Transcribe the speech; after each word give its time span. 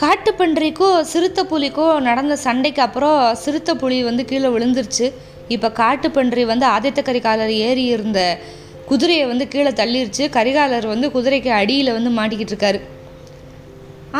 காட்டுப்பன்றிக்கோ 0.00 0.88
சிறுத்தை 1.10 1.42
புலிக்கும் 1.44 2.04
நடந்த 2.08 2.34
சண்டைக்கு 2.36 2.82
அப்புறம் 2.82 3.20
சிறுத்தை 3.34 3.72
புலி 3.74 3.96
வந்து 4.08 4.22
கீழே 4.30 4.48
விழுந்துருச்சு. 4.54 5.06
இப்போ 5.54 5.68
காட்டுப்பன்றி 5.78 6.42
வந்து 6.50 6.66
ஆதித்த 6.74 7.00
கரிகாலர் 7.08 7.52
ஏறி 7.68 7.84
இருந்த 7.94 8.20
குதிரையை 8.90 9.24
வந்து 9.26 9.44
கீழே 9.48 9.70
தள்ளிருச்சு. 9.80 10.24
கரிகாலர் 10.36 10.86
வந்து 10.86 11.08
குதிரைக்கு 11.14 11.50
அடியில் 11.60 11.90
வந்து 11.96 12.10
மாட்டிக்கிட்டு 12.18 12.54
இருக்காரு. 12.54 12.80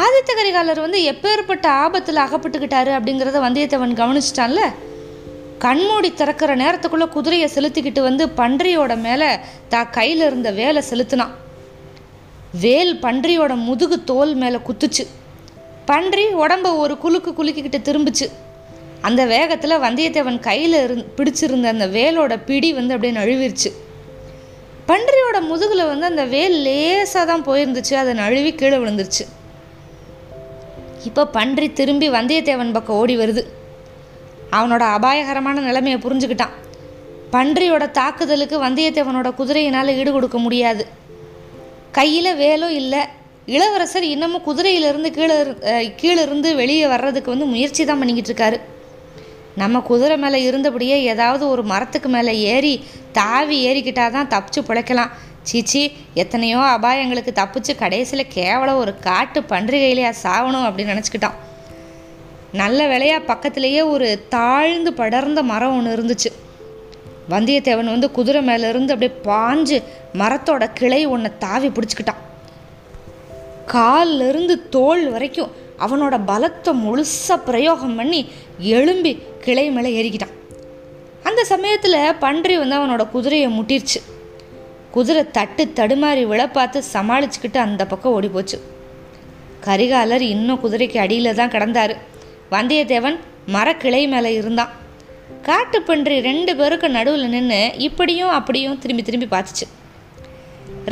ஆதித்த 0.04 0.34
கரிகாலர் 0.40 0.80
வந்து 0.86 1.00
எப்பேற்பட்ட 1.12 1.68
ஆபத்தில் 1.84 2.24
அகப்பட்டுக்கிட்டாரு 2.24 2.92
அப்படிங்கிறத 2.96 3.42
வந்தியத்தேவன் 3.46 3.94
கவனிச்சிட்டான்ல? 4.00 4.64
கண்மூடி 5.66 6.10
திறக்கிற 6.22 6.56
நேரத்துக்குள்ளே 6.56 7.08
குதிரையை 7.18 7.50
செலுத்திக்கிட்டு 7.54 8.02
வந்து 8.08 8.26
பன்றியோட 8.40 8.96
மேலே 9.06 9.30
தா 9.68 9.82
கையில் 9.98 10.24
இருந்த 10.26 10.50
வேலை 10.62 10.82
செலுத்தினான். 10.90 11.36
வேல் 12.64 12.92
பன்றியோட 13.06 13.54
முதுகு 13.68 13.98
தோல் 14.04 14.34
மேலே 14.34 14.60
குத்துச்சு. 14.68 15.06
பன்றி 15.88 16.24
உடம்ப 16.26 16.76
ஒரு 16.82 16.94
குலுக்கு 17.02 17.30
குலுக்கிக்கிட்டு 17.30 17.78
திரும்பிச்சு. 17.88 18.26
அந்த 19.00 19.26
வேகத்தில் 19.26 19.82
வந்தியத்தேவன் 19.84 20.38
கையில் 20.38 20.76
இருந் 20.84 21.04
பிடிச்சிருந்த 21.16 21.66
அந்த 21.74 21.86
வேலோட 21.86 22.38
பிடி 22.46 22.72
வந்து 22.78 22.94
அப்படியே 22.94 23.18
நழுவிருச்சு. 23.18 23.70
பன்றியோட 24.88 25.38
முதுகில் 25.50 25.84
வந்து 25.86 26.06
அந்த 26.06 26.24
வேல் 26.24 26.56
லேசாக 26.66 27.24
தான் 27.30 27.44
போயிருந்துச்சு. 27.44 27.94
அதை 27.94 28.14
நழுவி 28.14 28.54
கீழே 28.54 28.76
விழுந்துருச்சு. 28.76 29.24
இப்போ 31.04 31.26
பன்றி 31.26 31.72
திரும்பி 31.72 32.10
வந்தியத்தேவன் 32.10 32.72
பக்கம் 32.72 32.96
ஓடி 32.96 33.16
வருது. 33.16 33.42
அவனோட 34.52 34.84
அபாயகரமான 34.96 35.60
நிலைமையை 35.60 36.00
புரிஞ்சுக்கிட்டான். 36.00 36.54
பன்றியோட 37.32 37.90
தாக்குதலுக்கு 37.90 38.56
வந்தியத்தேவனோட 38.64 39.30
குதிரையினால் 39.40 39.96
ஈடு 40.00 40.12
கொடுக்க 40.12 40.38
முடியாது. 40.38 40.86
கையில் 41.98 42.36
வேலும் 42.36 42.74
இல்லை. 42.80 43.02
இளவரசர் 43.54 44.06
இன்னமும் 44.14 44.44
குதிரையிலிருந்து 44.46 45.10
கீழே 45.16 45.36
கீழே 46.00 46.22
இருந்து 46.26 46.48
வெளியே 46.58 46.86
வர்றதுக்கு 46.92 47.32
வந்து 47.34 47.46
முயற்சி 47.52 47.82
தான் 47.90 48.00
பண்ணிக்கிட்டு 48.00 48.30
இருக்காரு. 48.30 48.58
நம்ம 49.62 49.80
குதிரை 49.90 50.16
மேலே 50.24 50.38
இருந்தபடியே 50.48 50.96
ஏதாவது 51.12 51.44
ஒரு 51.52 51.62
மரத்துக்கு 51.70 52.08
மேலே 52.16 52.32
ஏறி 52.54 52.72
தாவி 53.18 53.56
ஏறிக்கிட்டால் 53.68 54.14
தான் 54.16 54.30
தப்பிச்சு 54.34 54.62
பிழைக்கலாம். 54.68 55.14
சீச்சி 55.50 55.82
எத்தனையோ 56.22 56.60
அபாயங்களுக்கு 56.74 57.34
தப்பிச்சு 57.40 57.74
கடைசியில் 57.82 58.32
கேவலம் 58.36 58.82
ஒரு 58.82 58.94
காட்டு 59.08 59.40
பன்றிகையிலேயே 59.54 60.12
சாகணும் 60.24 60.66
அப்படின்னு 60.68 60.94
நினச்சிக்கிட்டான். 60.94 61.38
நல்ல 62.62 62.80
வேலையாக 62.92 63.28
பக்கத்துலேயே 63.32 63.82
ஒரு 63.94 64.08
தாழ்ந்து 64.36 64.92
படர்ந்த 65.02 65.40
மரம் 65.54 65.76
ஒன்று 65.78 65.96
இருந்துச்சு. 65.96 66.30
வந்தியத்தேவன் 67.34 67.94
வந்து 67.94 68.08
குதிரை 68.18 68.40
மேலேருந்து 68.52 68.94
அப்படியே 68.94 69.14
பாஞ்சு 69.30 69.78
மரத்தோட 70.22 70.64
கிளை 70.80 71.02
ஒன்றை 71.16 71.30
தாவி 71.46 71.68
பிடிச்சிக்கிட்டான். 71.76 72.22
காலிலிருந்து 73.74 74.54
தோல் 74.74 75.04
வரைக்கும் 75.14 75.52
அவனோட 75.86 76.14
பலத்தை 76.30 76.72
முழுசாக 76.84 77.44
பிரயோகம் 77.48 77.96
பண்ணி 77.98 78.20
எழும்பி 78.76 79.12
கிளை 79.44 79.64
மேலே 79.70 79.90
ஏறிக்கிட்டான். 79.98 80.34
அந்த 81.28 81.40
சமயத்தில் 81.52 82.00
பன்றி 82.24 82.54
வந்து 82.62 82.76
அவனோட 82.78 83.02
குதிரையை 83.14 83.48
முட்டிருச்சு. 83.58 84.00
குதிரை 84.96 85.22
தட்டு 85.36 85.64
தடுமாறி 85.78 86.22
விழ 86.26 86.42
பார்த்து 86.56 86.78
சமாளிச்சுக்கிட்டு 86.94 87.58
அந்த 87.66 87.82
பக்கம் 87.86 88.14
ஓடி 88.18 88.28
போச்சு. 88.28 88.58
கரிகாலர் 89.66 90.24
இன்னும் 90.34 90.60
குதிரைக்கு 90.64 90.98
அடியில் 91.04 91.38
தான் 91.40 91.52
கிடந்தார். 91.54 91.94
வந்தியத்தேவன் 92.54 93.18
மரக்கிளை 93.54 94.02
மேலே 94.14 94.30
இருந்தான். 94.40 94.72
காட்டுப்பன்றி 95.48 96.16
ரெண்டு 96.28 96.52
பேருக்கு 96.56 96.88
நடுவில் 96.96 97.32
நின்று 97.34 97.60
இப்படியும் 97.88 98.32
அப்படியும் 98.38 98.78
திரும்பி 98.82 99.02
திரும்பி 99.08 99.28
பார்த்துச்சு. 99.34 99.66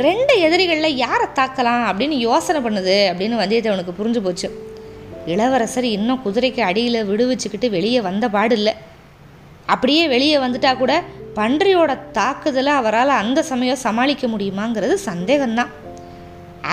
ரெண்டு 0.05 0.33
எதிரிகளில் 0.45 0.99
யாரை 1.03 1.27
தாக்கலாம் 1.39 1.83
அப்படின்னு 1.89 2.17
யோசனை 2.27 2.59
பண்ணுது 2.65 2.95
அப்படின்னு 3.11 3.41
வந்தியத்தேவனுக்கு 3.41 3.93
புரிஞ்சு 3.99 4.21
போச்சு. 4.25 4.47
இளவரசர் 5.33 5.87
இன்னும் 5.95 6.21
குதிரைக்கு 6.25 6.61
அடியில் 6.69 7.07
விடுவிச்சுக்கிட்டு 7.09 7.69
வெளியே 7.77 8.01
வந்த 8.09 8.25
பாடு 8.35 8.55
இல்லை 8.59 8.73
அப்படியே 9.73 10.03
வெளியே 10.13 10.37
வந்துட்டா 10.43 10.71
கூட 10.77 10.93
பன்றியோட 11.37 11.91
தாக்குதலை 12.17 12.73
அவரால் 12.81 13.19
அந்த 13.21 13.39
சமயம் 13.49 13.83
சமாளிக்க 13.85 14.27
முடியுமாங்கிறது 14.27 14.95
சந்தேகம்தான். 15.09 15.73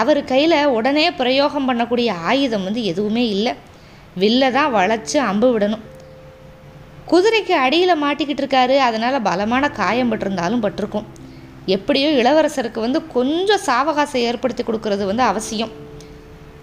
அவர் 0.01 0.21
கையில் 0.25 0.59
உடனே 0.77 1.07
பிரயோகம் 1.21 1.67
பண்ணக்கூடிய 1.69 2.11
ஆயுதம் 2.31 2.65
வந்து 2.69 2.83
எதுவுமே 2.93 3.25
இல்லை. 3.35 3.53
வில்லை 4.23 4.49
தான் 4.51 4.75
வளைச்சு 4.75 5.17
அம்பு 5.31 5.49
விடணும். 5.53 5.85
குதிரைக்கு 7.11 7.55
அடியில் 7.65 8.03
மாட்டிக்கிட்டு 8.05 8.43
இருக்காரு. 8.43 8.77
அதனால் 8.89 9.25
பலமான 9.29 9.65
காயம் 9.81 10.11
பட்டிருந்தாலும் 10.11 10.65
பட்டிருக்கும். 10.65 11.09
எப்படியோ 11.67 12.09
இளவரசருக்கு 12.23 12.81
வந்து 12.81 13.07
கொஞ்சம் 13.07 13.63
சாவகாசம் 13.67 14.25
ஏற்படுத்தி 14.29 14.63
கொடுக்கறது 14.63 15.05
வந்து 15.05 15.23
அவசியம். 15.23 15.73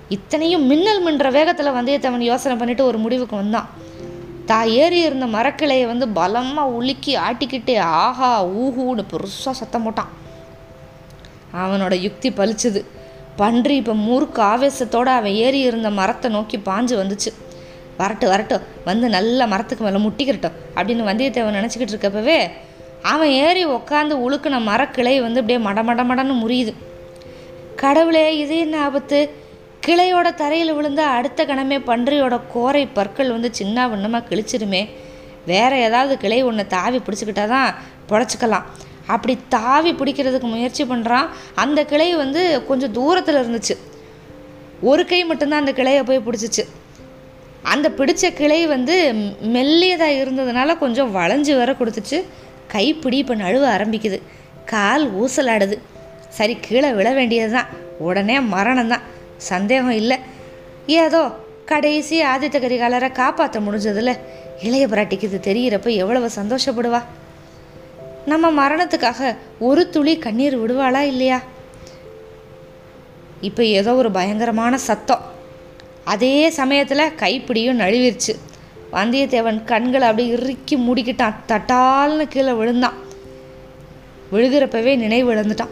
இத்தனையும் 0.09 0.65
மின்னல் 0.65 1.03
மின்ற 1.05 1.31
வேகத்தில் 1.31 1.75
வந்தியத்தேவன் 1.77 2.29
யோசனை 2.31 2.57
பண்ணிட்டு 2.57 2.85
ஒரு 2.85 2.97
முடிவுக்கு 2.97 3.35
வந்தான். 3.35 3.69
தா 4.45 4.63
ஏறி 4.63 4.99
இருந்த 5.01 5.25
மரக்கிளையை 5.25 5.85
வந்து 5.85 6.07
பலமாக 6.07 6.69
உலுக்கி 6.69 7.15
ஆட்டிக்கிட்டே 7.15 7.79
ஆஹா 7.79 8.45
ஊஹூன்னு 8.45 9.03
பெருசாக 9.11 9.51
சத்தம் 9.51 9.85
போட்டான். 9.85 10.11
அவனோட 11.53 11.93
யுக்தி 12.01 12.29
பலிச்சுது. 12.29 12.81
பன்றி 13.35 13.75
இப்போ 13.75 13.93
மூர்க்கு 13.93 14.41
ஆவேசத்தோடு 14.53 15.11
அவன் 15.19 15.37
ஏறி 15.45 15.59
இருந்த 15.59 15.89
மரத்தை 15.89 16.31
நோக்கி 16.31 16.57
பாஞ்சு 16.57 16.95
வந்துச்சு. 17.01 17.31
வரட்டு 17.99 18.25
வரட்டும் 18.25 18.61
வந்து 18.85 19.09
நல்ல 19.09 19.47
மரத்துக்கு 19.47 19.83
மேலே 19.85 19.99
முட்டிக்கிறட்டும் 20.05 20.57
அப்படின்னு 20.75 21.09
வந்தியத்தேவன் 21.09 21.57
நினச்சிக்கிட்டு 21.59 21.93
இருக்கப்பவே 21.95 22.37
அவன் 23.01 23.29
ஏறி 23.29 23.65
உக்காந்து 23.65 24.15
உழுக்குன 24.25 24.59
மரக்கிளை 24.67 25.21
வந்து 25.21 25.41
அப்படியே 25.41 25.59
மட 25.67 25.79
மட 25.87 26.01
மடன்னு 26.03 26.35
முறியுது. 26.43 26.73
கடவுளே 27.75 28.37
இது 28.37 28.57
என்ன 28.59 28.81
ஆபத்து? 28.81 29.29
கிளையோட 29.87 30.33
தரையில் 30.33 30.73
விழுந்த 30.73 31.05
அடுத்த 31.05 31.45
கணமே 31.45 31.77
பன்றியோட 31.87 32.39
கோரை 32.55 32.87
பற்கள் 32.93 33.31
வந்து 33.31 33.53
சின்ன 33.53 33.87
வண்ணமாக 33.87 34.35
கிழிச்சிருமே. 34.35 34.89
வேற 35.45 35.77
ஏதாவது 35.77 36.17
கிளை 36.17 36.43
ஒன்று 36.43 36.67
தாவி 36.67 37.01
பிடிச்சிக்கிட்டா 37.05 37.47
தான் 37.47 37.75
புடச்சிக்கலாம். 38.09 38.63
அப்படி 39.07 39.37
தாவி 39.49 39.91
பிடிக்கிறதுக்கு 39.91 40.41
முயற்சி 40.41 40.83
பண்ணுறான் 40.83 41.27
அந்த 41.55 41.85
கிளை 41.85 42.15
வந்து 42.15 42.65
கொஞ்சம் 42.67 42.91
தூரத்தில் 42.91 43.35
இருந்துச்சு. 43.35 43.77
ஒரு 44.81 45.05
கை 45.05 45.25
மட்டும்தான் 45.25 45.59
அந்த 45.59 45.73
கிளையை 45.73 46.03
போய் 46.03 46.19
பிடிச்சிச்சு. 46.19 46.65
அந்த 47.61 47.89
பிடிச்ச 47.89 48.33
கிளை 48.33 48.67
வந்து 48.67 49.13
மெல்லியதாக 49.43 50.21
இருந்ததுனால 50.21 50.77
கொஞ்சம் 50.77 51.15
வளைஞ்சு 51.15 51.57
வர 51.57 51.71
கொடுத்துச்சு. 51.71 52.23
கைப்பிடி 52.73 53.17
இப்போ 53.23 53.35
நழுவ 53.43 53.65
ஆரம்பிக்குது. 53.75 54.19
கால் 54.73 55.05
ஊசலாடுது. 55.21 55.77
சரி 56.37 56.53
கீழே 56.65 56.89
விழ 56.97 57.07
வேண்டியது 57.19 57.51
தான் 57.57 57.71
உடனே 58.07 58.35
மரணம் 58.53 58.91
தான் 58.93 59.07
சந்தேகம் 59.51 59.97
இல்லை. 60.01 60.17
ஏதோ 61.03 61.21
கடைசி 61.71 62.17
ஆதித்த 62.33 62.57
கரிகாலரை 62.63 63.09
காப்பாற்ற 63.21 63.57
முடிஞ்சதில் 63.59 64.13
இளைய 64.67 64.85
பிராட்டிக்கு 64.93 65.27
இது 65.29 65.39
தெரிகிறப்ப 65.47 65.89
எவ்வளவு 66.03 66.27
சந்தோஷப்படுவா? 66.39 67.01
நம்ம 68.31 68.45
மரணத்துக்காக 68.61 69.29
ஒரு 69.67 69.83
துளி 69.93 70.13
கண்ணீர் 70.25 70.57
விடுவாளா 70.61 71.01
இல்லையா? 71.11 71.39
இப்போ 73.49 73.63
ஏதோ 73.79 73.91
ஒரு 74.01 74.11
பயங்கரமான 74.17 74.73
சத்தம். 74.87 75.23
அதே 76.13 76.35
சமயத்தில் 76.59 77.15
கைப்பிடியும் 77.21 77.79
நழுவிருச்சு. 77.79 78.33
வந்தியத்தேவன் 78.93 79.63
கண்களை 79.63 80.07
அப்படியே 80.07 80.33
இறுக்கி 80.33 80.77
மூடிக்கிட்டான். 80.77 81.35
தட்டால்னு 81.47 82.23
கீழே 82.23 82.51
விழுந்தான். 82.51 82.93
விழுகிறப்பவே 84.31 84.97
நினைவு 84.97 85.35
இழந்துட்டான். 85.35 85.69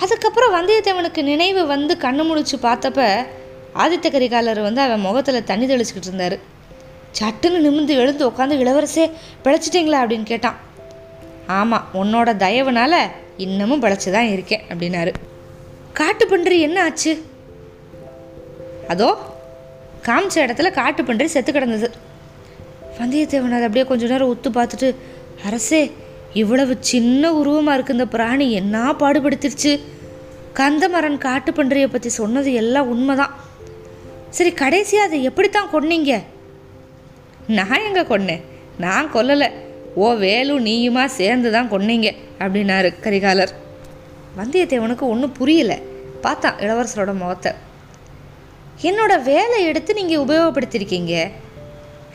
அதுக்கப்புறம் 0.00 0.54
வந்தியத்தேவனுக்கு 0.54 1.22
நினைவு 1.22 1.66
வந்து 1.66 1.96
கண்ணு 2.00 2.26
முழிச்சு 2.28 2.56
பார்த்தப்ப 2.62 3.26
ஆதித்த 3.76 4.10
கரிகாலர் 4.10 4.62
வந்து 4.62 4.80
அவன் 4.80 5.00
முகத்தில் 5.00 5.44
தண்ணி 5.44 5.66
தெளிச்சுக்கிட்டு 5.66 6.06
இருந்தார். 6.06 6.36
சட்டுன்னு 7.20 7.66
நிமிந்து 7.66 7.88
எழுந்து 7.88 8.28
உட்காந்து 8.28 8.58
இளவரசே 8.62 9.10
பிழைச்சிட்டிங்களா? 9.44 10.00
அப்படின்னு 10.02 10.22
கேட்டான். 10.22 10.56
ஆமாம் 11.46 11.88
உன்னோட 11.94 12.28
தயவுனால 12.36 12.96
இன்னமும் 13.36 13.82
பிழைச்சி 13.82 14.10
தான் 14.10 14.28
இருக்கேன் 14.28 14.62
அப்படின்னாரு. 14.68 15.14
காட்டு 15.92 16.26
பன்றி 16.26 16.60
என்ன 16.60 16.82
ஆச்சு? 16.82 17.24
அதோ 18.88 19.35
காமிச்ச 20.08 20.36
இடத்துல 20.46 20.70
காட்டு 20.70 21.04
பன்றி 21.04 21.26
செத்து 21.26 21.52
கிடந்தது. 21.52 21.88
வந்தியத்தேவன் 22.98 23.56
அதை 23.56 23.66
அப்படியே 23.68 23.84
கொஞ்ச 23.84 24.06
நேரம் 24.06 24.28
ஒத்து 24.28 24.50
பார்த்துட்டு 24.50 24.88
அரசே 25.44 25.92
இவ்வளவு 26.32 26.76
சின்ன 26.80 27.32
உருவமாக 27.32 27.74
இருக்கு 27.74 27.96
இந்த 27.96 28.06
பிராணி 28.06 28.46
என்ன 28.52 28.92
பாடுபடுத்திருச்சு? 28.92 29.72
கந்தமரன் 30.60 31.18
காட்டு 31.18 31.52
பன்றியை 31.52 31.88
பற்றி 31.90 32.08
சொன்னது 32.08 32.52
எல்லாம் 32.52 32.88
உண்மைதான். 32.88 33.34
சரி 34.36 34.52
கடைசியாக 34.52 35.08
அதை 35.08 35.18
எப்படித்தான் 35.22 35.72
கொன்னீங்க? 35.72 36.22
நான் 37.58 37.84
எங்கே 37.88 38.00
கொன்னேன்? 38.00 38.42
நான் 38.84 39.12
கொல்லலை. 39.12 39.48
ஓ 39.94 40.06
வேலு 40.12 40.54
நீயுமா 40.60 41.04
சேர்ந்து 41.18 41.50
தான் 41.50 41.70
கொன்னீங்க 41.70 42.08
அப்படின்னாரு 42.38 42.88
கரிகாலர். 43.04 43.52
வந்தியத்தேவனுக்கு 44.38 45.04
ஒன்றும் 45.12 45.36
புரியலை. 45.38 45.78
பார்த்தான் 46.20 46.58
இளவரசரோட 46.58 47.14
முகத்தை. 47.22 47.52
என்னோட 48.88 49.22
வேலை 49.22 49.58
எடுத்து 49.64 49.92
நீங்கள் 49.94 50.22
உபயோகப்படுத்தியிருக்கீங்க 50.24 51.14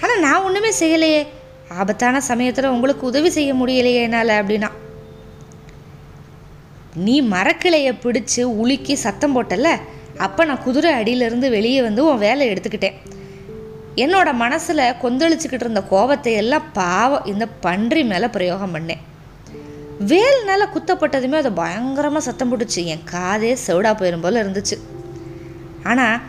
ஆனால் 0.01 0.19
நான் 0.19 0.43
ஒன்றுமே 0.43 0.71
செய்யலையே. 0.79 1.21
ஆபத்தான 1.79 2.21
சமயத்தில் 2.21 2.73
உங்களுக்கு 2.75 3.03
உதவி 3.05 3.29
செய்ய 3.29 3.51
முடியலையே 3.53 4.01
என்னால் 4.07 4.33
அப்படின்னா. 4.41 4.69
நீ 7.05 7.21
மரக்கிளையை 7.21 7.93
பிடிச்சு 8.03 8.43
உலுக்கி 8.43 8.95
சத்தம் 8.95 9.35
போட்டல 9.35 9.69
அப்போ 10.17 10.45
நான் 10.45 10.63
குதிரை 10.63 10.89
அடியிலேருந்து 10.93 11.49
வெளியே 11.49 11.81
வந்து 11.81 12.01
உன் 12.05 12.23
வேலை 12.25 12.47
எடுத்துக்கிட்டேன். 12.53 12.97
என்னோட 13.95 14.33
மனசில் 14.33 14.83
கொந்தளிச்சுக்கிட்டு 15.03 15.65
இருந்த 15.67 15.83
கோபத்தை 15.83 16.33
எல்லாம் 16.33 16.67
பாவம் 16.73 17.25
இந்த 17.25 17.45
பன்றி 17.47 18.03
மேலே 18.03 18.27
பிரயோகம் 18.27 18.75
பண்ணேன். 18.75 19.01
வேல்னால 20.11 20.67
குத்தப்பட்டதுமே 20.75 21.37
அது 21.41 21.51
பயங்கரமாக 21.51 22.25
சத்தம் 22.27 22.51
போட்டுச்சு. 22.51 22.83
என் 22.85 23.07
காதே 23.13 23.57
செவிடா 23.67 23.93
போயிடும் 24.01 24.21
போல் 24.21 24.41
இருந்துச்சு. 24.43 24.77
ஆனால் 25.83 26.21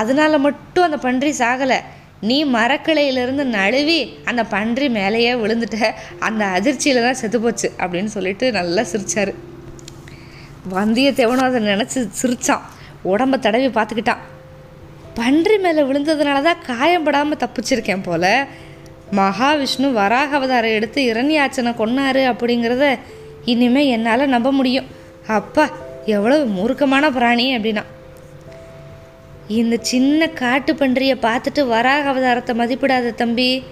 அதனால 0.00 0.38
மட்டும் 0.46 0.86
அந்த 0.88 0.98
பன்றி 1.06 1.30
சாகலை. 1.42 1.78
நீ 2.28 2.36
மரக்கிளையிலிருந்து 2.54 3.44
நழுவி 3.56 3.98
அந்த 4.30 4.42
பன்றி 4.54 4.86
மேலேயே 4.98 5.32
விழுந்துட்ட. 5.42 5.88
அந்த 6.26 6.42
அதிர்ச்சியில் 6.56 7.04
தான் 7.06 7.18
செத்து 7.20 7.38
போச்சு 7.44 7.68
அப்படின்னு 7.82 8.10
சொல்லிட்டு 8.16 8.46
நல்லா 8.58 8.82
சிரித்தார் 8.92 9.32
வந்தியத்தேவனும் 10.76 11.48
அதை 11.48 11.58
நினச்சி 11.72 11.98
சிரிச்சான். 12.20 12.64
உடம்ப 13.12 13.38
தடவி 13.46 13.68
பார்த்துக்கிட்டான். 13.76 14.22
பன்றி 15.18 15.56
மேலே 15.64 15.82
விழுந்ததுனால 15.88 16.40
தான் 16.48 16.64
காயப்படாமல் 16.70 17.42
தப்பிச்சிருக்கேன் 17.42 18.06
போல. 18.08 18.24
மகாவிஷ்ணு 19.18 19.88
வராக 20.00 20.30
அவதாரம் 20.38 20.76
எடுத்து 20.78 21.00
இரண்யாச்சனை 21.10 21.72
கொன்னாரு 21.80 22.22
அப்படிங்கிறத 22.30 22.86
இனிமேல் 23.52 23.92
என்னால் 23.96 24.32
நம்ப 24.34 24.48
முடியும். 24.58 24.88
அப்பா 25.38 25.64
எவ்வளவு 26.16 26.44
மூர்க்கமான 26.56 27.10
பிராணி 27.16 27.46
அப்படின்னா. 27.56 27.84
இந்த 29.48 29.76
சின்ன 29.80 30.28
காட்டு 30.28 30.74
பன்றியை 30.74 31.16
பார்த்துட்டு 31.26 31.66
வராக 31.66 32.12
அவதாரத்தை 32.12 32.52
மதிப்பிடாத 32.60 33.14
தம்பி. 33.14 33.62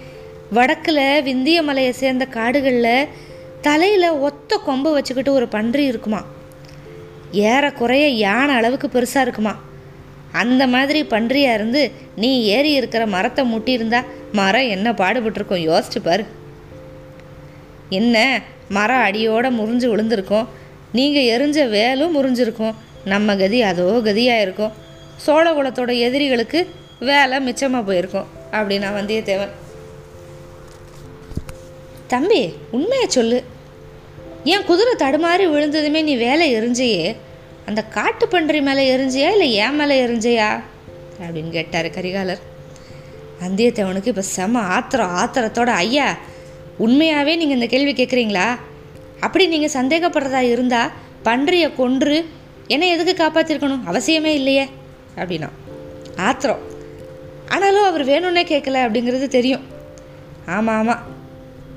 வடக்கில் 0.53 1.23
விந்திய 1.23 1.61
மலையை 1.63 1.91
சேர்ந்த 1.91 2.25
காடுகளில் 2.25 3.07
தலையில் 3.61 4.09
ஒத்த 4.27 4.57
கொம்பு 4.57 4.93
வச்சுக்கிட்டு 4.93 5.31
ஒரு 5.33 5.47
பன்றி 5.47 5.85
இருக்குமா. 5.85 6.25
ஏறக்குறைய 7.31 8.07
யானை 8.07 8.55
அளவுக்கு 8.55 8.87
பெருசாக 8.87 9.21
இருக்குமா. 9.21 9.53
அந்த 10.31 10.67
மாதிரி 10.67 11.03
பன்றியாக 11.03 11.53
இருந்து 11.53 11.91
நீ 12.15 12.43
ஏறி 12.43 12.71
இருக்கிற 12.71 13.07
மரத்தை 13.07 13.43
முட்டியிருந்தா 13.53 14.03
மரம் 14.31 14.67
என்ன 14.67 14.91
பாடுபட்டிருக்கும் 14.91 15.65
யோசிச்சு 15.69 15.99
பாரு. 16.03 16.25
என்ன 17.89 18.41
மரம் 18.69 19.03
அடியோட 19.07 19.49
முறிஞ்சு 19.59 19.87
விழுந்திருக்கோம். 19.91 20.47
நீங்கள் 20.91 21.29
எரிஞ்ச 21.35 21.69
வேலும் 21.69 22.15
முறிஞ்சிருக்கும். 22.17 22.75
நம்ம 23.05 23.35
கதி 23.35 23.61
அதோ 23.61 23.83
கதியாக 23.83 24.41
இருக்கும். 24.41 24.73
சோழகுலத்தோட 25.27 25.97
எதிரிகளுக்கு 25.99 26.69
வேலை 26.99 27.39
மிச்சமாக 27.39 27.83
போயிருக்கும். 27.83 28.27
அப்படின்னா 28.51 28.89
வந்தியத்தேவன். 28.97 29.49
தம்பி 32.07 32.53
உண்மையை 32.71 33.07
சொல்லு. 33.09 33.43
என் 34.43 34.65
குதிரை 34.65 34.93
தடுமாறி 34.99 35.45
விழுந்ததுமே 35.49 36.03
நீ 36.03 36.15
வேலை 36.15 36.55
எரிஞ்சியே. 36.55 37.15
அந்த 37.65 37.83
காட்டு 37.83 38.27
பன்றி 38.27 38.61
மேலே 38.61 38.97
எரிஞ்சியா 38.97 39.31
இல்லை 39.31 39.53
ஏன் 39.53 39.75
மேலே 39.75 40.05
எரிஞ்சியா? 40.05 40.61
அப்படின்னு 41.21 41.49
கேட்டார் 41.49 41.85
கரிகாலர். 41.85 42.41
வந்தியத்தேவனுக்கு 43.43 44.07
இப்போ 44.07 44.21
செம 44.21 44.59
ஆத்திரம் 44.59 45.15
ஆத்திரத்தோட 45.15 45.67
ஐயா 45.67 46.17
உண்மையாகவே 46.77 47.35
நீங்கள் 47.35 47.57
இந்த 47.57 47.67
கேள்வி 47.67 47.93
கேட்குறீங்களா 47.93 48.47
அப்படி 49.19 49.47
நீங்கள் 49.47 49.75
சந்தேகப்படுறதா 49.81 50.39
இருந்தால் 50.39 50.91
பன்றியை 51.23 51.75
கொன்று 51.75 52.25
என்னை 52.67 52.89
எதுக்கு 52.89 53.23
காப்பாற்றிருக்கணும் 53.23 53.85
அவசியமே 53.91 54.31
இல்லையே. 54.31 54.69
அப்படின்னா. 55.17 55.49
ஆத்திரம். 56.17 56.61
ஆனாலும் 57.49 57.87
அவர் 57.89 58.03
வேணும்னே 58.03 58.43
கேட்கல 58.51 58.83
அப்படிங்கிறது 58.85 59.27
தெரியும். 59.27 59.65
ஆமாம் 60.45 60.77
ஆமாம் 60.79 61.03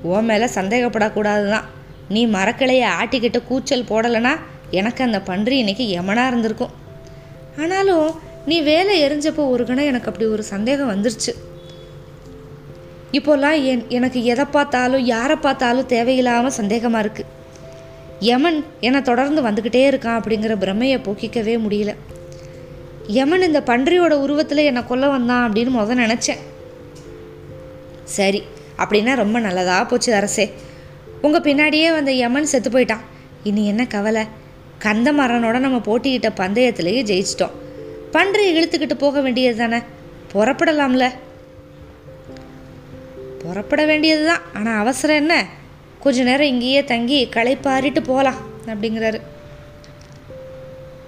உன் 0.01 0.25
மேலே 0.25 0.45
சந்தேகப்படக்கூடாது 0.45 1.49
தான் 1.49 1.67
நீ 2.09 2.21
மரக்கிளையை 2.27 2.87
ஆட்டிக்கிட்டு 2.99 3.39
கூச்சல் 3.47 3.89
போடலைன்னா 3.89 4.33
எனக்கு 4.71 5.03
அந்த 5.03 5.19
பன்றி 5.21 5.57
இன்னைக்கு 5.57 5.85
யமனாக 5.95 6.27
இருந்திருக்கும். 6.27 6.73
ஆனாலும் 7.61 8.07
நீ 8.45 8.61
வேலை 8.61 8.93
எரிஞ்சப்போ 9.05 9.43
ஒரு 9.53 9.63
கணம் 9.65 9.89
எனக்கு 9.91 10.09
அப்படி 10.11 10.25
ஒரு 10.25 10.43
சந்தேகம் 10.43 10.91
வந்துருச்சு. 10.93 11.33
இப்போல்லாம் 13.11 13.57
என் 13.63 13.83
எனக்கு 13.89 14.19
எதை 14.23 14.45
பார்த்தாலும் 14.45 15.05
யாரை 15.05 15.35
பார்த்தாலும் 15.35 15.85
தேவையில்லாமல் 15.85 16.57
சந்தேகமாக 16.59 17.03
இருக்குது 17.05 17.29
யமன் 18.19 18.59
என்னை 18.79 19.01
தொடர்ந்து 19.01 19.41
வந்துக்கிட்டே 19.41 19.83
இருக்கான் 19.91 20.19
அப்படிங்கிற 20.19 20.55
பிரமையை 20.55 20.97
போக்கிக்கவே 21.07 21.55
முடியல. 21.65 21.93
யமன் 23.17 23.41
இந்த 23.41 23.59
பன்றியோட 23.59 24.13
உருவத்தில் 24.13 24.67
என்னை 24.69 24.85
கொல்ல 24.85 25.07
வந்தான் 25.07 25.43
அப்படின்னு 25.45 25.71
முத 25.75 25.95
நினச்சேன். 26.05 26.41
சரி 28.03 28.43
அப்படின்னா 28.77 29.15
ரொம்ப 29.15 29.39
நல்லதாக 29.39 29.85
போச்சு 29.85 30.13
அரசே. 30.13 30.53
உங்கள் 31.21 31.41
பின்னாடியே 31.41 31.91
வந்த 31.91 32.11
யமன் 32.11 32.45
செத்து 32.45 32.69
போயிட்டான். 32.69 33.03
இனி 33.43 33.65
என்ன 33.67 33.85
கவலை? 33.85 34.23
கந்தமரனோட 34.83 35.57
நம்ம 35.59 35.77
போட்டிக்கிட்ட 35.77 36.29
பந்தயத்திலேயே 36.35 37.01
ஜெயிச்சிட்டோம். 37.09 37.55
பன்றியை 38.11 38.51
இழுத்துக்கிட்டு 38.57 38.93
போக 38.93 39.21
வேண்டியது 39.21 39.57
தானே 39.57 39.79
புறப்படலாம்ல. 40.33 41.07
புறப்பட 43.43 43.85
வேண்டியது 43.85 44.25
தான் 44.25 44.41
ஆனால் 44.53 44.79
அவசரம் 44.79 45.15
என்ன? 45.15 45.45
கொஞ்ச 45.99 46.23
நேரம் 46.23 46.47
இங்கேயே 46.47 46.83
தங்கி 46.83 47.29
களைப்பாரிட்டு 47.35 48.03
போகலாம் 48.03 48.39
அப்படிங்கிறாரு. 48.65 49.21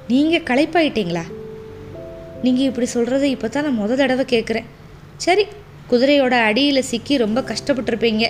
நீங்கள் 0.07 0.47
களைப்பாயிட்டீங்களா? 0.49 1.23
நீங்கள் 2.43 2.67
இப்படி 2.69 2.87
சொல்கிறத 2.93 3.25
இப்போ 3.35 3.47
தான் 3.47 3.65
நான் 3.67 3.79
முத 3.81 3.95
தடவை 4.01 4.25
கேட்குறேன் 4.33 4.69
சரி 5.25 5.43
குதிரையோட 5.91 6.35
அடியில் 6.49 6.87
சிக்கி 6.89 7.13
ரொம்ப 7.17 7.39
கஷ்டப்பட்டிருப்பீங்க. 7.49 8.25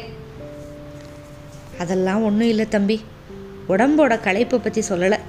அதெல்லாம் 1.81 2.23
ஒன்றும் 2.27 2.51
இல்லை 2.53 2.65
தம்பி. 2.75 2.97
உடம்போட 3.73 4.13
களைப்பை 4.27 4.57
பற்றி 4.59 4.81
சொல்லலை. 4.89 5.19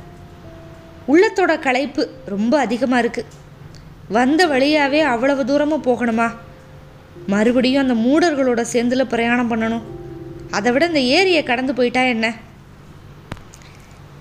உள்ளத்தோட 1.12 1.52
களைப்பு 1.66 2.02
ரொம்ப 2.35 2.54
அதிகமாக 2.59 3.02
இருக்குது 3.04 3.30
வந்த 4.16 4.42
வழியாகவே 4.52 5.00
அவ்வளவு 5.12 5.42
தூரமாக 5.50 5.87
போகணுமா? 5.88 6.28
மறுபடியும் 7.33 7.83
அந்த 7.83 7.95
மூடர்களோட 8.04 8.62
சேர்ந்துல 8.73 9.04
பிரயாணம் 9.12 9.50
பண்ணணும். 9.52 9.85
அதை 10.50 10.73
விட 10.73 10.85
இந்த 10.87 11.02
ஏரியை 11.18 11.42
கடந்து 11.50 11.73
போயிட்டா 11.78 12.02
என்ன? 12.14 12.26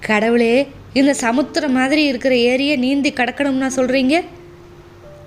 கடவுளே 0.08 0.54
இந்த 1.00 1.12
சமுத்திரம் 1.26 1.76
மாதிரி 1.80 2.04
இருக்கிற 2.12 2.36
ஏரியை 2.52 2.76
நீந்தி 2.86 3.12
கடக்கணும்னா 3.20 3.70
சொல்கிறீங்க 3.80 4.16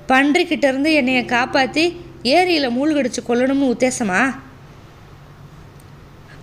பன்றிக்கிட்ட 0.09 0.67
இருந்து 0.67 0.93
என்னைய 0.93 1.25
காப்பாற்றி 1.25 2.01
ஏரியில் 2.23 2.69
மூழ்கடிச்சு 2.69 3.21
கொல்லணும்னு 3.29 3.73
உத்தேசமா? 3.75 4.37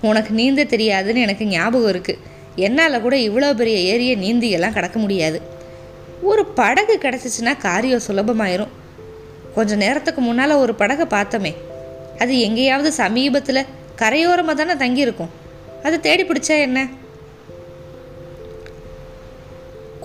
உனக்கு 0.02 0.34
நீந்த 0.34 0.64
தெரியாதுன்னு 0.64 1.16
எனக்கு 1.16 1.46
ஞாபகம் 1.46 1.92
இருக்குது 1.94 2.22
என்னால் 2.56 3.02
கூட 3.02 3.16
இவ்வளோ 3.16 3.54
பெரிய 3.54 3.78
ஏரியை 3.78 4.16
நீந்தி 4.16 4.50
எல்லாம் 4.50 4.74
கடக்க 4.74 5.00
முடியாது. 5.00 5.42
ஒரு 6.22 6.46
படகு 6.46 7.00
கிடச்சிச்சின்னா 7.02 7.58
காரியம் 7.58 8.06
சுலபமாயிரும். 8.08 8.72
கொஞ்ச 9.56 9.76
நேரத்துக்கு 9.76 10.22
முன்னால் 10.22 10.52
ஒரு 10.52 10.76
படகை 10.76 11.06
பார்த்தோமே. 11.06 11.56
அது 12.18 12.40
எங்கேயாவது 12.40 12.92
சமீபத்தில் 12.92 13.70
கரையோரமாக 13.98 14.54
தானே 14.54 14.74
தங்கியிருக்கும். 14.74 15.32
அது 15.84 16.00
தேடி 16.00 16.24
பிடிச்சா 16.24 16.60
என்ன? 16.60 16.88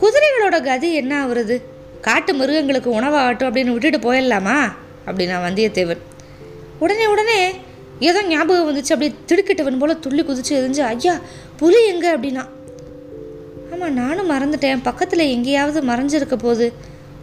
குதிரைகளோட 0.00 0.64
கதி 0.64 0.94
என்ன 0.94 1.26
ஆகுறது 1.26 1.62
காட்டு 2.06 2.32
மிருகங்களுக்கு 2.34 2.90
உணவாகட்டும் 3.00 3.48
அப்படின்னு 3.48 3.74
விட்டுட்டு 3.74 4.00
போயிடலாமா? 4.06 4.56
அப்படின்னா 5.06 5.36
வந்தியத்தேவன். 5.46 6.02
உடனே 6.78 7.06
உடனே 7.06 7.38
ஏதோ 8.00 8.22
ஞாபகம் 8.22 8.66
வந்துச்சு. 8.68 8.92
அப்படியே 8.94 9.12
திடுக்கிட்டவன் 9.28 9.78
போல 9.78 9.94
துள்ளி 9.94 10.22
குதிச்சு 10.22 10.52
எரிஞ்சு 10.58 10.80
ஐயா 10.80 11.14
புலி 11.56 11.80
எங்க? 11.86 12.06
அப்படின்னா 12.16 12.44
ஆமாம் 13.72 13.92
நானும் 13.92 14.30
மறந்துட்டேன். 14.30 14.78
பக்கத்தில் 14.82 15.32
எங்கேயாவது 15.34 15.80
மறைஞ்சிருக்க 15.88 16.34
போகுது. 16.34 16.66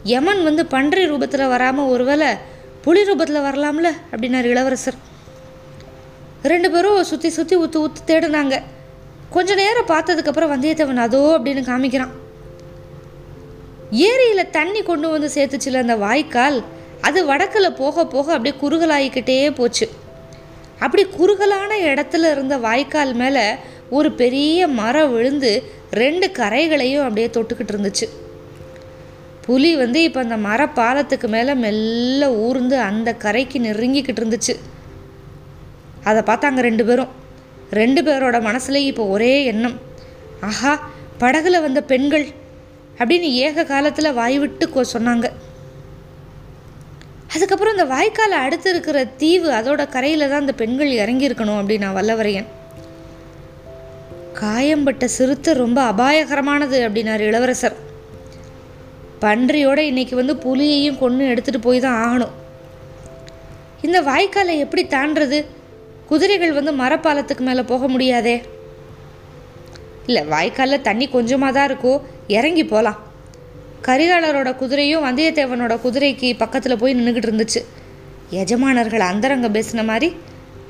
யமன் 0.04 0.42
வந்து 0.44 0.66
பன்றி 0.66 1.04
ரூபத்தில் 1.10 1.52
வராமல் 1.54 1.92
ஒருவேளை 1.94 2.28
புலி 2.82 3.04
ரூபத்தில் 3.04 3.46
வரலாம்ல? 3.48 3.92
அப்படின்னாரு 4.12 4.50
இளவரசர். 4.56 5.00
ரெண்டு 6.54 6.72
பேரும் 6.72 7.04
சுற்றி 7.04 7.30
சுற்றி 7.30 7.56
ஊற்று 7.56 7.82
ஊற்று 7.82 8.02
தேடுனாங்க. 8.08 8.56
கொஞ்ச 9.30 9.56
நேரம் 9.62 9.92
பார்த்ததுக்கப்புறம் 9.94 10.52
வந்தியத்தேவன் 10.56 11.04
அதோ 11.08 11.40
அப்படின்னு 11.40 11.64
காமிக்கிறான். 11.72 12.14
ஏரியில் 13.94 14.50
தண்ணி 14.50 14.82
கொண்டு 14.82 15.10
வந்து 15.10 15.30
சேர்த்துச்சுல 15.36 15.82
அந்த 15.86 15.96
வாய்க்கால் 15.96 16.64
அது 17.02 17.26
வடக்கில் 17.26 17.78
போக 17.82 18.06
போக 18.08 18.34
அப்படியே 18.34 18.56
குறுகலாகிக்கிட்டே 18.62 19.56
போச்சு. 19.56 19.90
அப்படி 20.80 21.04
குறுகலான 21.06 21.78
இடத்துல 21.78 22.32
இருந்த 22.32 22.58
வாய்க்கால் 22.58 23.14
மேலே 23.14 23.56
ஒரு 23.90 24.12
பெரிய 24.12 24.68
மரம் 24.68 25.14
விழுந்து 25.14 25.64
ரெண்டு 25.92 26.32
கரைகளையும் 26.38 27.04
அப்படியே 27.04 27.30
தொட்டுக்கிட்டு 27.34 27.74
இருந்துச்சு. 27.74 28.08
புலி 29.46 29.76
வந்து 29.76 30.04
இப்போ 30.04 30.20
அந்த 30.20 30.38
மர 30.38 30.68
பாலத்துக்கு 30.68 31.28
மேலே 31.28 31.54
மெல்ல 31.54 32.32
ஊர்ந்து 32.34 32.80
அந்த 32.80 33.10
கரைக்கு 33.14 33.60
நெருங்கிக்கிட்டு 33.60 34.22
இருந்துச்சு. 34.22 34.56
அதை 36.04 36.22
பார்த்தாங்க 36.22 36.60
ரெண்டு 36.60 36.86
பேரும். 36.86 37.12
ரெண்டு 37.70 38.02
பேரோட 38.02 38.38
மனசுலேயும் 38.50 38.92
இப்போ 38.94 39.06
ஒரே 39.06 39.46
எண்ணம். 39.46 39.80
ஆஹா 40.42 40.90
படகுல 41.20 41.62
வந்த 41.62 41.84
பெண்கள் 41.84 42.26
அப்படின்னு 43.00 43.30
ஏக 43.46 43.64
காலத்தில் 43.64 44.18
வாய் 44.20 44.38
விட்டு 44.40 44.66
கோ 44.70 44.82
சொன்னாங்க. 44.96 45.28
அதுக்கப்புறம் 47.36 47.76
இந்த 47.76 47.86
வாய்க்காலை 47.94 48.38
அடுத்து 48.46 48.70
இருக்கிற 48.70 48.98
தீவு 49.22 49.50
அதோட 49.60 49.84
கரையில் 49.90 50.30
தான் 50.32 50.44
அந்த 50.44 50.54
பெண்கள் 50.62 50.92
இறங்கியிருக்கணும் 51.04 51.60
அப்படின்னு 51.60 51.86
நான் 51.86 51.98
வல்லவரையன். 52.00 52.50
காயம்பட்ட 54.42 55.06
சிறுத்தை 55.16 55.52
ரொம்ப 55.54 55.80
அபாயகரமானது 55.92 56.78
அப்படின்னார் 56.88 57.26
இளவரசர். 57.30 57.76
பன்றியோட 59.24 59.80
இன்னைக்கு 59.90 60.16
வந்து 60.16 60.36
புலியையும் 60.46 61.02
கொன்று 61.02 61.30
எடுத்துகிட்டு 61.34 61.68
போய் 61.68 61.86
தான் 61.88 62.00
ஆகணும். 62.06 62.34
இந்த 63.88 64.02
வாய்க்காலை 64.02 64.56
எப்படி 64.66 64.84
தாண்டுறது? 64.96 65.40
குதிரைகள் 66.10 66.58
வந்து 66.60 66.72
மரப்பாலத்துக்கு 66.84 67.44
மேலே 67.50 67.64
போக 67.72 67.88
முடியாதே. 67.88 68.36
இல்லை 70.08 70.24
வாய்க்காலில் 70.26 70.86
தண்ணி 70.88 71.06
கொஞ்சமாக 71.08 71.54
தான் 71.58 71.70
இருக்கும் 71.70 72.02
இறங்கி 72.28 72.64
போகலாம் 72.66 73.00
கரிகாலரோட 73.88 74.50
குதிரையும் 74.62 75.06
வந்தியத்தேவனோட 75.08 75.74
குதிரைக்கு 75.86 76.38
பக்கத்தில் 76.38 76.78
போய் 76.78 76.96
நின்றுக்கிட்டு 77.00 77.30
இருந்துச்சு. 77.30 77.62
எஜமானர்கள் 78.30 79.00
அந்தரங்க 79.00 79.48
பேசின 79.50 79.84
மாதிரி 79.84 80.16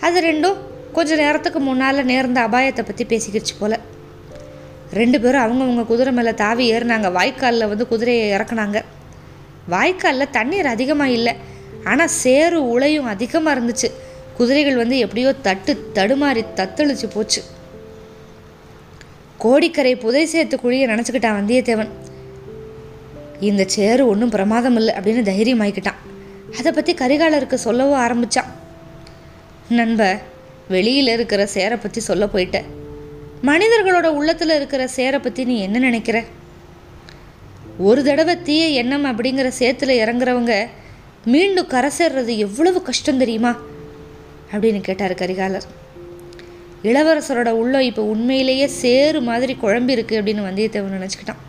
அது 0.02 0.20
ரெண்டும் 0.22 0.58
கொஞ்ச 0.94 1.16
நேரத்துக்கு 1.16 1.60
முன்னால் 1.60 2.06
நேர்ந்த 2.06 2.40
அபாயத்தை 2.48 2.84
பற்றி 2.86 3.04
பேசிக்கிடுச்சு 3.06 3.56
போல. 3.60 3.80
ரெண்டு 5.00 5.22
பேரும் 5.22 5.44
அவங்கவுங்க 5.46 5.86
குதிரை 5.86 6.14
மேலே 6.14 6.34
தாவி 6.34 6.66
ஏறினாங்க. 6.74 7.12
வாய்க்காலில் 7.12 7.68
வந்து 7.68 7.88
குதிரையை 7.88 8.26
இறக்குனாங்க. 8.38 8.84
வாய்க்காலில் 9.70 10.30
தண்ணீர் 10.32 10.66
அதிகமாக 10.66 11.12
இல்லை. 11.12 11.34
ஆனால் 11.84 12.08
சேறு 12.08 12.80
உளையும் 12.80 13.10
அதிகமாக 13.14 13.60
இருந்துச்சு. 13.60 13.90
குதிரைகள் 14.38 14.76
வந்து 14.76 14.98
எப்படியோ 14.98 15.34
தட்டு 15.34 15.92
தடுமாறி 15.96 16.46
தத்தளிச்சு 16.56 17.08
போச்சு. 17.14 17.42
கோடிக்கரை 19.38 19.96
புதை 19.96 20.26
சேர்த்து 20.26 20.60
குழியை 20.64 20.86
நினச்சிக்கிட்டான் 20.92 21.38
வந்தியத்தேவன். 21.40 21.90
இந்த 23.40 23.64
சேரு 23.68 24.08
ஒன்றும் 24.08 24.30
பிரமாதம் 24.30 24.76
இல்லை 24.76 24.96
அப்படின்னு 24.96 25.30
தைரியமாயிக்கிட்டான். 25.30 26.00
அதை 26.58 26.72
பற்றி 26.72 26.94
கரிகாலருக்கு 26.94 27.54
சொல்லவும் 27.54 27.98
ஆரம்பித்தான் 27.98 28.52
நண்ப 29.70 30.20
வெளியில் 30.68 31.08
இருக்கிற 31.08 31.48
சேரை 31.54 31.78
பற்றி 31.82 32.02
சொல்ல 32.02 32.26
போயிட்ட. 32.26 32.64
மனிதர்களோட 33.46 34.06
உள்ளத்தில் 34.06 34.50
இருக்கிற 34.50 34.90
சேரை 34.96 35.22
பற்றி 35.22 35.44
நீ 35.44 35.60
என்ன 35.60 35.80
நினைக்கிற? 35.80 36.24
ஒரு 37.78 38.04
தடவை 38.04 38.42
தீய 38.42 38.68
எண்ணம் 38.68 39.06
அப்படிங்கிற 39.06 39.52
சேத்துல 39.60 39.94
இறங்குறவங்க 40.04 40.68
மீண்டும் 41.26 41.68
கரை 41.68 41.90
சேர்றது 41.98 42.38
எவ்வளவு 42.38 42.82
கஷ்டம் 42.82 43.18
தெரியுமா? 43.18 43.58
அப்படின்னு 44.52 44.82
கேட்டார் 44.82 45.14
கரிகாலர். 45.14 45.82
இளவரசரோட 46.84 47.50
உள்ளே 47.50 47.86
இப்போ 47.86 48.04
உண்மையிலேயே 48.04 48.68
சேரு 48.68 49.22
மாதிரி 49.22 49.58
குழம்பி 49.62 49.90
இருக்கு 49.90 50.22
அப்படின்னு 50.22 50.48
வந்தியத்தேவன் 50.50 50.96
நினச்சிக்கிட்டான். 50.98 51.42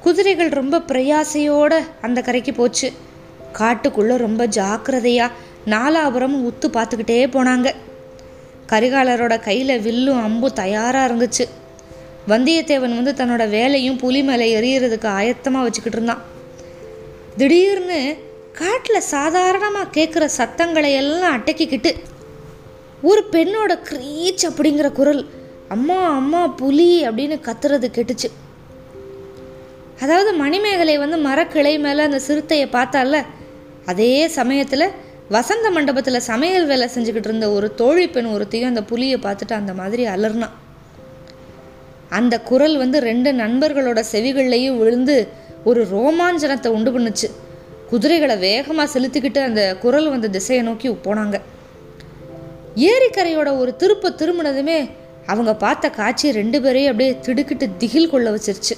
குதிரைகள் 0.00 0.48
ரொம்ப 0.48 0.78
பிரயாசையோட 0.78 1.74
அந்த 2.00 2.22
கரைக்கு 2.22 2.52
போச்சு. 2.52 2.92
காட்டுக்குள்ளே 3.58 4.16
ரொம்ப 4.16 4.46
ஜாக்கிரதையாக 4.46 5.32
நாலாபுரமும் 5.66 6.46
உத்து 6.50 6.68
பார்த்துக்கிட்டே 6.76 7.20
போனாங்க. 7.36 7.74
கரிகாலரோட 8.72 9.40
கையில் 9.40 9.80
வில்லும் 9.80 10.22
அம்பும் 10.22 10.52
தயாராக 10.52 11.08
இருந்துச்சு. 11.08 11.44
வந்தியத்தேவன் 12.28 12.98
வந்து 12.98 13.12
தன்னோட 13.20 13.48
வேலையும் 13.48 13.96
புலி 13.96 14.22
மேலே 14.22 14.46
எறியறதுக்கு 14.58 15.08
ஆயத்தமாக 15.18 15.66
வச்சுக்கிட்டு 15.66 15.98
இருந்தான். 15.98 16.22
திடீர்னு 17.36 18.00
காட்டில் 18.58 19.08
சாதாரணமாக 19.14 19.92
கேட்குற 19.96 20.24
சத்தங்களை 20.24 20.94
எல்லாம் 20.94 21.36
அடக்கிக்கிட்டு 21.36 21.90
ஒரு 23.02 23.22
பெண்ணோட 23.32 23.72
க்ரீச் 23.88 24.44
அப்படிங்கிற 24.48 24.92
குரல் 24.92 25.22
அம்மா 25.68 25.98
அம்மா 26.14 26.48
புலி 26.48 27.06
அப்படின்னு 27.06 27.36
கத்துறது 27.46 27.88
கெட்டுச்சு. 27.96 28.28
அதாவது 30.00 30.34
மணிமேகலை 30.34 30.98
வந்து 30.98 31.16
மரக்கிளை 31.28 31.78
மேலே 31.78 32.02
அந்த 32.02 32.18
சிறுத்தையை 32.18 32.66
பார்த்தால 32.72 33.22
அதே 33.86 34.28
சமயத்தில் 34.28 34.86
வசந்த 35.28 35.70
மண்டபத்தில் 35.70 36.26
சமையல் 36.28 36.66
வேலை 36.66 36.88
செஞ்சுக்கிட்டு 36.94 37.28
இருந்த 37.30 37.50
ஒரு 37.50 37.74
தோழி 37.74 38.08
பெண் 38.08 38.26
ஒருத்தையும் 38.26 38.68
அந்த 38.68 38.82
புலியை 38.82 39.18
பார்த்துட்டு 39.18 39.52
அந்த 39.52 39.72
மாதிரி 39.74 40.04
அலர்னான் 40.06 40.56
அந்த 42.08 42.40
குரல் 42.40 42.76
வந்து 42.76 43.00
ரெண்டு 43.00 43.32
நண்பர்களோட 43.32 44.00
செவிகள்லையும் 44.12 44.78
விழுந்து 44.78 45.16
ஒரு 45.64 45.88
ரோமாஞ்சனத்தை 45.92 46.68
உண்டு 46.68 46.90
பண்ணுச்சு. 46.90 47.28
குதிரைகளை 47.90 48.36
வேகமாக 48.46 48.88
செலுத்திக்கிட்டு 48.94 49.40
அந்த 49.48 49.62
குரல் 49.82 50.08
வந்த 50.12 50.30
திசையை 50.36 50.62
நோக்கி 50.68 50.88
போனாங்க. 51.06 51.36
ஏரிக்கரையோட 52.90 53.48
ஒரு 53.60 53.72
திருப்ப 53.80 54.12
திரும்பினதுமே 54.20 54.78
அவங்க 55.32 55.52
பார்த்த 55.64 55.86
காட்சி 56.00 56.26
ரெண்டு 56.40 56.58
பேரையும் 56.64 56.90
அப்படியே 56.92 57.12
திடுக்கிட்டு 57.26 57.66
திகில் 57.82 58.12
கொள்ள 58.12 58.28
வச்சிருச்சு. 58.34 58.74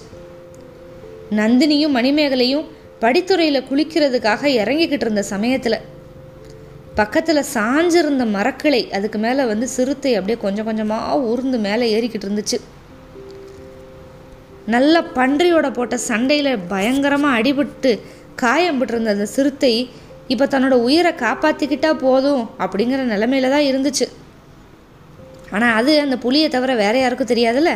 நந்தினியும் 1.40 1.96
மணிமேகலையும் 1.98 2.68
படித்துறையில் 3.02 3.66
குளிக்கிறதுக்காக 3.68 4.42
இறங்கிக்கிட்டு 4.62 5.06
இருந்த 5.06 5.22
சமயத்தில் 5.32 5.84
பக்கத்தில் 6.98 7.48
சாஞ்சிருந்த 7.54 8.24
மரக்கிளை 8.36 8.80
அதுக்கு 8.96 9.18
மேலே 9.18 9.44
வந்து 9.52 9.66
சிறுத்தை 9.76 10.10
அப்படியே 10.18 10.38
கொஞ்சம் 10.44 10.68
கொஞ்சமாக 10.68 11.20
ஊர்ந்து 11.30 11.58
மேலே 11.66 11.86
ஏறிக்கிட்டு 11.96 12.26
இருந்துச்சு. 12.28 12.58
நல்ல 14.74 14.94
பன்றியோட 15.14 15.68
போட்ட 15.76 15.96
சண்டையில் 16.08 16.52
பயங்கரமாக 16.72 17.38
அடிபட்டு 17.38 17.92
காயம் 18.36 18.78
விட்டுருந்த 18.78 19.06
அந்த 19.06 19.26
சிறுத்தை 19.26 19.90
இப்போ 20.28 20.44
தன்னோட 20.44 20.70
உயிரை 20.70 21.12
காப்பாற்றிக்கிட்டா 21.12 21.92
போதும் 21.92 22.50
அப்படிங்கிற 22.58 23.00
நிலமையில 23.12 23.50
தான் 23.50 23.62
இருந்துச்சு. 23.62 24.06
ஆனால் 25.50 25.74
அது 25.74 26.00
அந்த 26.00 26.16
புளியை 26.16 26.48
தவிர 26.48 26.74
வேற 26.74 26.98
யாருக்கும் 26.98 27.26
தெரியாதுல்ல? 27.26 27.68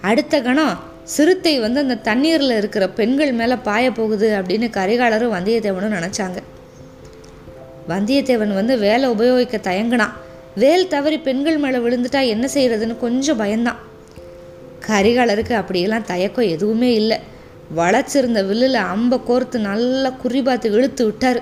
அடுத்த 0.00 0.40
கணம் 0.40 0.78
சிறுத்தை 1.04 1.60
வந்து 1.60 1.80
அந்த 1.80 1.96
தண்ணீரில் 1.96 2.56
இருக்கிற 2.56 2.88
பெண்கள் 2.88 3.32
மேலே 3.32 3.54
பாய 3.54 3.90
போகுது 3.90 4.36
அப்படின்னு 4.40 4.68
கரிகாலரும் 4.78 5.34
வந்தியத்தேவனும் 5.34 5.96
நினச்சாங்க. 5.98 6.36
வந்தியத்தேவன் 7.88 8.54
வந்து 8.54 8.78
வேலை 8.78 9.08
உபயோகிக்க 9.08 9.72
தயங்கினான். 9.72 10.12
வேல் 10.54 10.88
தவறி 10.88 11.18
பெண்கள் 11.18 11.58
மேலே 11.58 11.76
விழுந்துட்டா 11.76 12.26
என்ன 12.26 12.48
செய்யறதுன்னு 12.54 12.98
கொஞ்சம் 12.98 13.40
பயந்தான். 13.40 13.76
கரிகாலருக்கு 14.86 15.52
அப்படியெல்லாம் 15.52 16.04
தயக்கம் 16.04 16.48
எதுவுமே 16.48 16.94
இல்லை. 16.94 17.18
வளைச்சிருந்த 17.76 18.40
வில்லில் 18.46 18.74
அம்பை 18.74 19.18
கோர்த்து 19.28 19.58
நல்லா 19.58 20.10
குறிபாத்து 20.22 20.66
இழுத்து 20.76 21.04
விட்டார். 21.04 21.40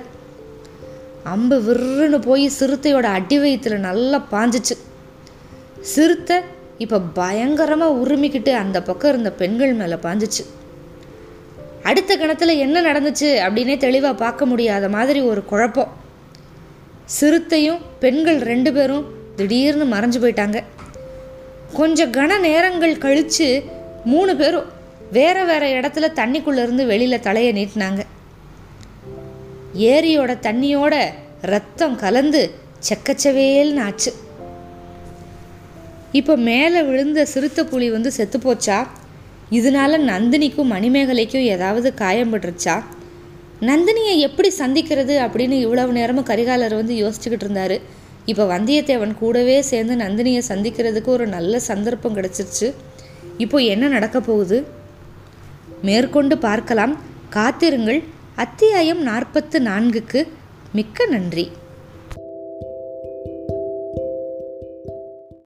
அம்பு 1.24 1.56
விருன்னு 1.66 2.18
போய் 2.20 2.50
சிறுத்தையோட 2.58 3.02
அடி 3.02 3.38
வயிற்றுல 3.38 3.76
நல்லா 3.76 4.22
பாஞ்சிச்சு. 4.30 4.74
சிறுத்தை 5.80 6.36
இப்போ 6.78 7.00
பயங்கரமாக 7.00 7.98
உருமிக்கிட்டு 8.02 8.52
அந்த 8.54 8.82
பக்கம் 8.82 9.10
இருந்த 9.10 9.32
பெண்கள் 9.32 9.72
மேலே 9.72 9.94
பாஞ்சிச்சு. 9.94 10.44
அடுத்த 11.82 12.16
கணத்தில் 12.16 12.60
என்ன 12.64 12.80
நடந்துச்சு 12.80 13.28
அப்படின்னே 13.46 13.76
தெளிவாக 13.76 14.14
பார்க்க 14.14 14.46
முடியாத 14.46 14.88
மாதிரி 14.88 15.20
ஒரு 15.20 15.44
குழப்பம். 15.44 15.92
சிறுத்தையும் 17.04 17.80
பெண்கள் 18.00 18.38
ரெண்டு 18.38 18.72
பேரும் 18.72 19.04
திடீர்னு 19.36 19.96
மறைஞ்சு 19.96 20.20
போயிட்டாங்க. 20.22 20.62
கொஞ்சம் 21.72 22.12
கன 22.12 22.40
நேரங்கள் 22.40 22.98
கழித்து 22.98 23.62
மூணு 24.04 24.36
பேரும் 24.36 24.74
வேற 25.12 25.44
வேற 25.44 25.80
இடத்துல 25.80 26.06
தண்ணிக்குள்ளேருந்து 26.14 26.86
வெளியில் 26.86 27.20
தலையை 27.20 27.52
நீட்டினாங்க. 27.52 28.02
ஏரியோட 29.74 30.36
தண்ணியோட 30.42 31.04
ரத்தம் 31.40 31.96
கலந்து 31.96 32.54
செக்கச்சவேல்னு 32.88 33.80
ஆச்சு. 33.80 34.12
இப்போ 36.12 36.36
மேலே 36.36 36.82
விழுந்த 36.82 37.24
சிறுத்தை 37.24 37.64
புலி 37.64 37.90
வந்து 37.90 38.10
செத்து 38.10 38.38
போச்சா? 38.38 38.86
இதனால 39.50 39.98
நந்தினிக்கும் 39.98 40.72
மணிமேகலைக்கும் 40.72 41.44
ஏதாவது 41.44 41.92
காயம்பட்டுருச்சா 41.96 42.82
நந்தினியை 43.60 44.16
எப்படி 44.16 44.52
சந்திக்கிறது 44.58 45.14
அப்படின்னு 45.26 45.50
இவ்வளவு 45.50 45.92
நேரமும் 45.92 46.26
கரிகாலர் 46.26 46.74
வந்து 46.74 46.94
யோசிச்சுக்கிட்டு 46.94 47.46
இருந்தாரு. 47.48 47.80
இப்போ 48.24 48.58
வந்தியத்தேவன் 48.58 49.14
கூடவே 49.14 49.62
சேர்ந்து 49.62 49.96
நந்தினியை 49.96 50.42
சந்திக்கிறதுக்கு 50.48 51.04
ஒரு 51.04 51.26
நல்ல 51.26 51.60
சந்தர்ப்பம் 51.60 52.16
கிடச்சிருச்சு. 52.16 52.74
இப்போ 53.38 53.58
என்ன 53.58 53.88
நடக்க 53.88 54.20
போகுது? 54.20 54.75
மேற்கொண்டு 55.82 56.38
பார்க்கலாம். 56.38 56.96
காத்திருங்கள். 57.30 58.04
அத்தியாயம் 58.34 59.02
நாற்பத்து 59.02 59.60
நான்குக்கு 59.60 60.28
மிக்க 60.72 61.06
நன்றி. 61.06 61.50